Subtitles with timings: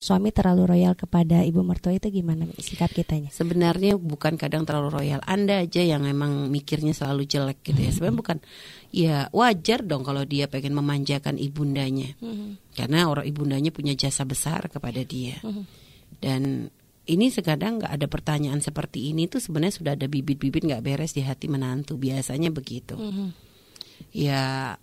[0.00, 3.28] suami terlalu royal kepada ibu mertua itu gimana sikap kitanya?
[3.28, 5.20] Sebenarnya bukan kadang terlalu royal.
[5.28, 7.92] Anda aja yang memang mikirnya selalu jelek gitu ya.
[7.92, 8.38] Sebenarnya bukan
[8.96, 12.16] ya wajar dong kalau dia pengen memanjakan ibundanya.
[12.72, 15.36] Karena orang ibundanya punya jasa besar kepada dia.
[16.16, 16.72] Dan
[17.04, 21.20] ini sekadang nggak ada pertanyaan seperti ini tuh sebenarnya sudah ada bibit-bibit nggak beres di
[21.20, 22.00] hati menantu.
[22.00, 22.96] Biasanya begitu.
[24.16, 24.80] Ya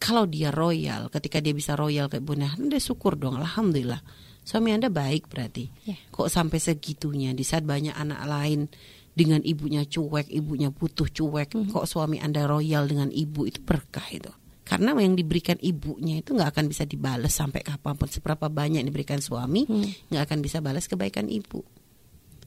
[0.00, 4.00] kalau dia royal, ketika dia bisa royal ke ibundanya, Anda syukur dong, alhamdulillah
[4.44, 5.72] Suami Anda baik berarti.
[5.88, 5.98] Yeah.
[6.12, 8.68] Kok sampai segitunya di saat banyak anak lain
[9.16, 11.72] dengan ibunya cuek, ibunya butuh cuek, mm -hmm.
[11.72, 14.28] kok suami Anda royal dengan ibu itu berkah itu.
[14.64, 18.88] Karena yang diberikan ibunya itu nggak akan bisa dibalas sampai kapan pun seberapa banyak yang
[18.88, 20.12] diberikan suami mm.
[20.12, 20.28] nggak mm.
[20.28, 21.64] akan bisa balas kebaikan ibu.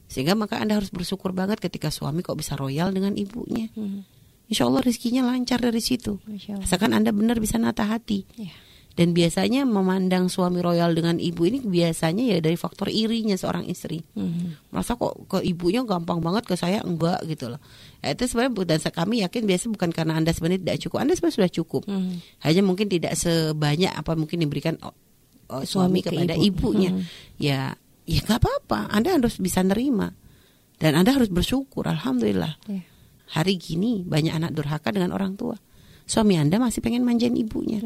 [0.09, 3.69] Sehingga maka Anda harus bersyukur banget ketika suami kok bisa royal dengan ibunya.
[3.73, 4.05] Mm.
[4.49, 6.17] Insya Allah rezekinya lancar dari situ.
[6.61, 8.25] Asalkan Anda benar bisa nata hati.
[8.37, 8.66] Yeah
[8.97, 14.01] dan biasanya memandang suami royal dengan ibu ini biasanya ya dari faktor irinya seorang istri.
[14.17, 14.57] Hmm.
[14.73, 17.61] Merasa kok ke ibunya gampang banget ke saya enggak gitu loh.
[18.01, 20.97] Ya, itu sebenarnya dan kami yakin biasa bukan karena Anda sebenarnya tidak cukup.
[20.97, 21.81] Anda sebenarnya sudah cukup.
[21.85, 22.17] Hmm.
[22.41, 24.97] Hanya mungkin tidak sebanyak apa mungkin diberikan oh,
[25.53, 26.73] oh, suami, suami kepada ibu.
[26.73, 26.89] ibunya.
[26.97, 27.05] Hmm.
[27.37, 27.77] Ya
[28.09, 28.89] ya nggak apa-apa.
[28.89, 30.09] Anda harus bisa nerima.
[30.81, 32.65] Dan Anda harus bersyukur alhamdulillah.
[32.65, 32.81] Yeah.
[33.29, 35.53] Hari gini banyak anak durhaka dengan orang tua
[36.07, 37.83] suami Anda masih pengen manjain ibunya.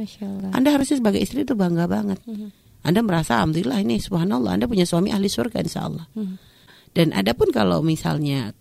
[0.54, 2.22] Anda harusnya sebagai istri itu bangga banget.
[2.24, 2.50] Mm -hmm.
[2.86, 6.06] Anda merasa alhamdulillah ini subhanallah Anda punya suami ahli surga insya Allah.
[6.14, 6.36] Mm -hmm.
[6.94, 8.54] Dan adapun kalau misalnya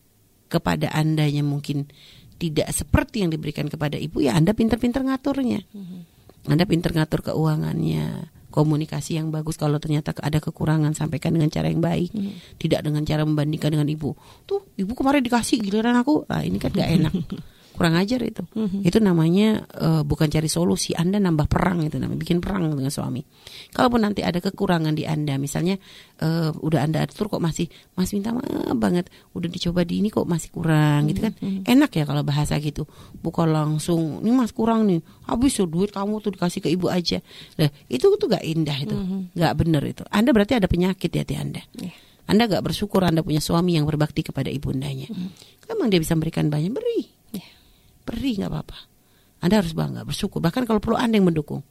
[0.49, 1.93] kepada Anda yang mungkin
[2.41, 5.61] tidak seperti yang diberikan kepada ibu ya Anda pinter-pinter ngaturnya.
[5.77, 6.01] Mm -hmm.
[6.49, 11.85] Anda pinter ngatur keuangannya, komunikasi yang bagus kalau ternyata ada kekurangan sampaikan dengan cara yang
[11.85, 12.57] baik, hmm.
[12.57, 14.17] tidak dengan cara membandingkan dengan ibu.
[14.49, 16.25] Tuh, ibu kemarin dikasih giliran aku.
[16.27, 17.13] Nah, ini kan gak enak.
[17.75, 18.45] kurang ajar itu.
[18.45, 18.81] Mm-hmm.
[18.85, 23.25] Itu namanya uh, bukan cari solusi, Anda nambah perang itu namanya, bikin perang dengan suami.
[23.73, 25.81] Kalaupun nanti ada kekurangan di Anda, misalnya
[26.21, 30.29] uh, udah Anda atur kok masih masih minta maaf banget, udah dicoba di ini kok
[30.29, 31.11] masih kurang mm-hmm.
[31.11, 31.33] gitu kan.
[31.41, 31.73] Mm-hmm.
[31.73, 32.85] Enak ya kalau bahasa gitu.
[33.19, 35.01] Bukan langsung, ini Mas kurang nih.
[35.27, 37.19] Habis tuh duit kamu tuh dikasih ke ibu aja.
[37.57, 38.95] Nah, itu tuh gak indah itu.
[38.95, 39.21] Mm-hmm.
[39.41, 40.03] Gak bener itu.
[40.13, 41.65] Anda berarti ada penyakit di hati Anda.
[41.81, 41.95] Yeah.
[42.31, 45.11] Anda gak bersyukur Anda punya suami yang berbakti kepada ibundanya.
[45.11, 45.35] Mm.
[45.67, 47.10] Emang dia bisa memberikan banyak, beri
[48.21, 48.79] Beri nggak apa-apa.
[49.41, 50.45] Anda harus bangga, bersyukur.
[50.45, 51.65] Bahkan kalau perlu Anda yang mendukung.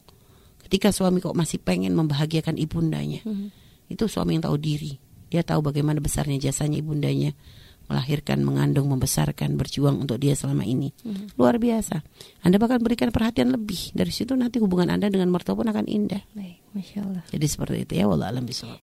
[0.66, 3.54] Ketika suami kok masih pengen membahagiakan ibundanya, hmm.
[3.94, 4.98] itu suami yang tahu diri.
[5.30, 7.38] Dia tahu bagaimana besarnya jasanya ibundanya
[7.90, 10.94] melahirkan, mengandung, membesarkan, berjuang untuk dia selama ini.
[11.02, 11.26] Hmm.
[11.42, 12.06] Luar biasa.
[12.46, 13.98] Anda bahkan berikan perhatian lebih.
[13.98, 16.22] Dari situ nanti hubungan Anda dengan mertua pun akan indah.
[16.38, 17.24] Baik, Masya Allah.
[17.34, 18.78] Jadi seperti itu ya, wallah alam bisawab.